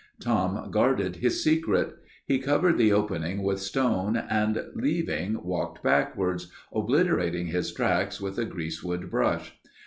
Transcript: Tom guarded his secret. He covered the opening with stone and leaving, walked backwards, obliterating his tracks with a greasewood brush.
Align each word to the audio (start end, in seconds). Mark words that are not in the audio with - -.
Tom 0.19 0.71
guarded 0.71 1.17
his 1.17 1.43
secret. 1.43 1.95
He 2.25 2.39
covered 2.39 2.79
the 2.79 2.91
opening 2.91 3.43
with 3.43 3.59
stone 3.61 4.17
and 4.17 4.65
leaving, 4.73 5.43
walked 5.43 5.83
backwards, 5.83 6.47
obliterating 6.73 7.45
his 7.45 7.71
tracks 7.71 8.19
with 8.19 8.39
a 8.39 8.45
greasewood 8.45 9.11
brush. 9.11 9.55